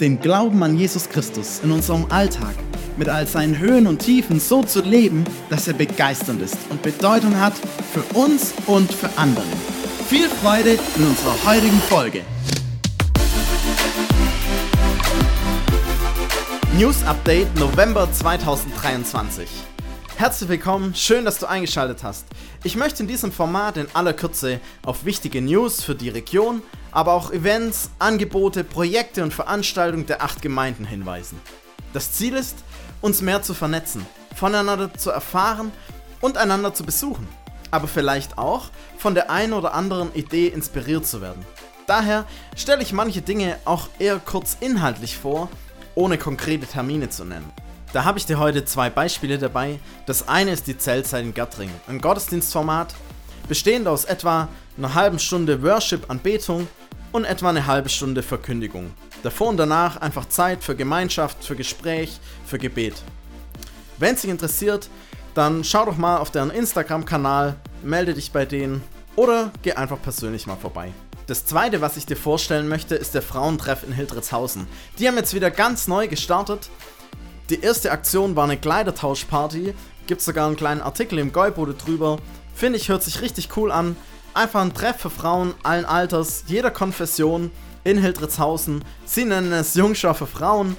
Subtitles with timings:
[0.00, 2.54] den Glauben an Jesus Christus in unserem Alltag
[2.96, 7.38] mit all seinen Höhen und Tiefen so zu leben, dass er begeisternd ist und Bedeutung
[7.38, 7.52] hat
[7.92, 9.44] für uns und für andere.
[10.08, 12.22] Viel Freude in unserer heutigen Folge.
[16.76, 19.48] News Update November 2023.
[20.20, 22.26] Herzlich willkommen, schön, dass du eingeschaltet hast.
[22.62, 26.60] Ich möchte in diesem Format in aller Kürze auf wichtige News für die Region,
[26.92, 31.40] aber auch Events, Angebote, Projekte und Veranstaltungen der acht Gemeinden hinweisen.
[31.94, 32.58] Das Ziel ist,
[33.00, 35.72] uns mehr zu vernetzen, voneinander zu erfahren
[36.20, 37.26] und einander zu besuchen,
[37.70, 41.46] aber vielleicht auch von der einen oder anderen Idee inspiriert zu werden.
[41.86, 45.48] Daher stelle ich manche Dinge auch eher kurz inhaltlich vor,
[45.94, 47.50] ohne konkrete Termine zu nennen.
[47.92, 49.80] Da habe ich dir heute zwei Beispiele dabei.
[50.06, 52.94] Das eine ist die Zeltzeit in Gattring, ein Gottesdienstformat,
[53.48, 56.68] bestehend aus etwa einer halben Stunde Worship, Anbetung
[57.10, 58.92] und etwa eine halbe Stunde Verkündigung.
[59.24, 62.94] Davor und danach einfach Zeit für Gemeinschaft, für Gespräch, für Gebet.
[63.98, 64.88] Wenn es dich interessiert,
[65.34, 68.84] dann schau doch mal auf deren Instagram-Kanal, melde dich bei denen
[69.16, 70.92] oder geh einfach persönlich mal vorbei.
[71.26, 74.68] Das zweite, was ich dir vorstellen möchte, ist der Frauentreff in Hildritzhausen.
[74.98, 76.70] Die haben jetzt wieder ganz neu gestartet
[77.50, 79.74] die erste Aktion war eine Kleidertauschparty.
[80.06, 82.18] Gibt sogar einen kleinen Artikel im Goibode drüber.
[82.54, 83.96] Finde ich, hört sich richtig cool an.
[84.34, 87.50] Einfach ein Treff für Frauen allen Alters, jeder Konfession
[87.82, 88.84] in Hildritzhausen.
[89.04, 90.76] Sie nennen es Jungschau für Frauen.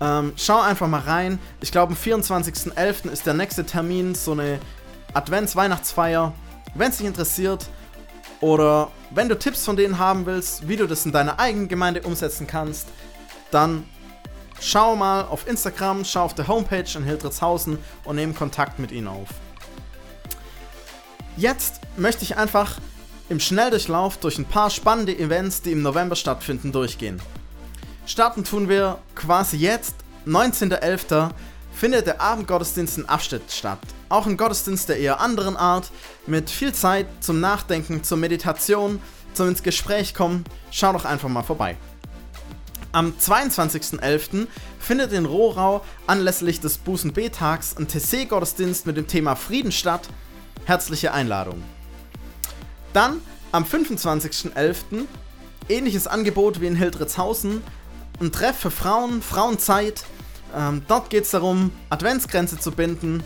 [0.00, 1.38] Ähm, schau einfach mal rein.
[1.62, 3.10] Ich glaube, am 24.11.
[3.10, 4.58] ist der nächste Termin, so eine
[5.14, 6.34] Advents-Weihnachtsfeier.
[6.74, 7.66] Wenn es dich interessiert
[8.40, 12.02] oder wenn du Tipps von denen haben willst, wie du das in deiner eigenen Gemeinde
[12.02, 12.88] umsetzen kannst,
[13.50, 13.84] dann
[14.62, 19.08] Schau mal auf Instagram, schau auf der Homepage in Hildritzhausen und nehme Kontakt mit ihnen
[19.08, 19.28] auf.
[21.36, 22.78] Jetzt möchte ich einfach
[23.30, 27.22] im Schnelldurchlauf durch ein paar spannende Events, die im November stattfinden, durchgehen.
[28.04, 29.94] Starten tun wir quasi jetzt,
[30.26, 31.30] 19.11.
[31.72, 33.78] findet der Abendgottesdienst in Afstedt statt.
[34.10, 35.90] Auch ein Gottesdienst der eher anderen Art,
[36.26, 39.00] mit viel Zeit zum Nachdenken, zur Meditation,
[39.32, 40.44] zum ins Gespräch kommen.
[40.70, 41.76] Schau doch einfach mal vorbei.
[42.92, 44.48] Am 22.11.
[44.80, 50.08] findet in Rohrau anlässlich des Bußen B-Tags ein TC-Gottesdienst mit dem Thema Frieden statt.
[50.64, 51.62] Herzliche Einladung.
[52.92, 53.20] Dann
[53.52, 55.06] am 25.11.
[55.68, 57.62] ähnliches Angebot wie in Hildritzhausen.
[58.20, 60.02] Ein Treff für Frauen, Frauenzeit.
[60.56, 63.22] Ähm, dort geht es darum, Adventsgrenze zu binden.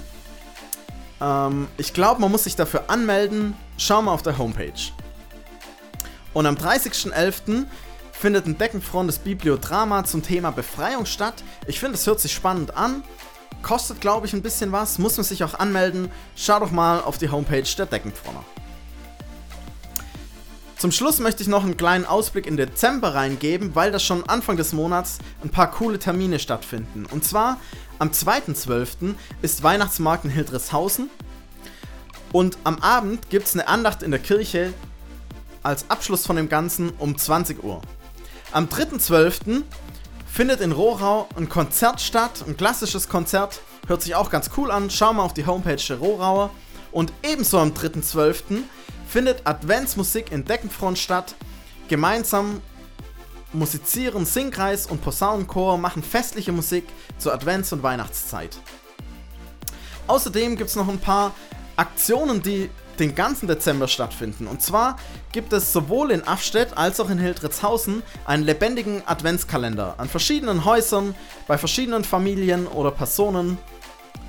[1.22, 3.56] Ähm, ich glaube, man muss sich dafür anmelden.
[3.78, 4.92] Schau mal auf der Homepage.
[6.34, 7.64] Und am 30.11
[8.24, 11.44] findet ein Deckenfront Bibliodrama zum Thema Befreiung statt.
[11.66, 13.04] Ich finde, es hört sich spannend an.
[13.60, 14.98] Kostet, glaube ich, ein bisschen was.
[14.98, 16.10] Muss man sich auch anmelden.
[16.34, 18.42] Schau doch mal auf die Homepage der Deckenfronter.
[20.78, 24.56] Zum Schluss möchte ich noch einen kleinen Ausblick in Dezember reingeben, weil das schon Anfang
[24.56, 27.04] des Monats ein paar coole Termine stattfinden.
[27.10, 27.58] Und zwar
[27.98, 29.16] am 2.12.
[29.42, 31.10] ist Weihnachtsmarkt in Hildreshausen.
[32.32, 34.72] Und am Abend gibt es eine Andacht in der Kirche
[35.62, 37.82] als Abschluss von dem Ganzen um 20 Uhr.
[38.54, 39.64] Am 3.12.
[40.32, 43.60] findet in Rohrau ein Konzert statt, ein klassisches Konzert.
[43.88, 44.90] Hört sich auch ganz cool an.
[44.90, 46.50] Schau mal auf die Homepage der Rohrauer.
[46.92, 48.62] Und ebenso am 3.12.
[49.08, 51.34] findet Adventsmusik in Deckenfront statt.
[51.88, 52.60] Gemeinsam
[53.52, 56.84] musizieren Singkreis und Posaunenchor, machen festliche Musik
[57.18, 58.56] zur Advents- und Weihnachtszeit.
[60.06, 61.34] Außerdem gibt es noch ein paar
[61.74, 64.46] Aktionen, die den ganzen Dezember stattfinden.
[64.46, 64.96] Und zwar
[65.32, 71.14] gibt es sowohl in Afstedt als auch in Hildritzhausen einen lebendigen Adventskalender an verschiedenen Häusern,
[71.46, 73.58] bei verschiedenen Familien oder Personen.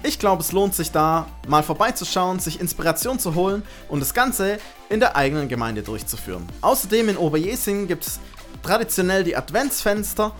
[0.04, 4.60] Ich glaube, es lohnt sich da mal vorbeizuschauen, sich Inspiration zu holen und das Ganze
[4.90, 6.46] in der eigenen Gemeinde durchzuführen.
[6.62, 8.20] Außerdem in Oberjesing gibt es
[8.62, 10.34] traditionell die Adventsfenster.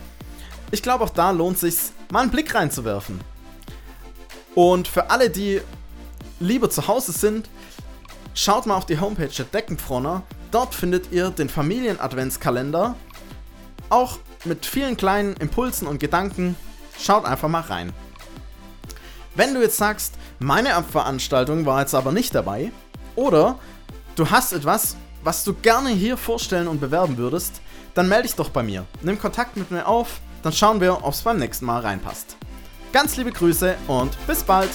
[0.70, 1.76] Ich glaube, auch da lohnt sich
[2.10, 3.20] mal einen Blick reinzuwerfen.
[4.54, 5.60] Und für alle, die
[6.40, 7.48] lieber zu Hause sind,
[8.38, 10.22] Schaut mal auf die Homepage der Deckenfronner.
[10.50, 12.94] Dort findet ihr den Familien-Adventskalender.
[13.88, 16.54] Auch mit vielen kleinen Impulsen und Gedanken.
[17.00, 17.94] Schaut einfach mal rein.
[19.34, 22.72] Wenn du jetzt sagst, meine Veranstaltung war jetzt aber nicht dabei,
[23.14, 23.58] oder
[24.16, 27.62] du hast etwas, was du gerne hier vorstellen und bewerben würdest,
[27.94, 28.84] dann melde dich doch bei mir.
[29.00, 32.36] Nimm Kontakt mit mir auf, dann schauen wir, ob es beim nächsten Mal reinpasst.
[32.92, 34.70] Ganz liebe Grüße und bis bald!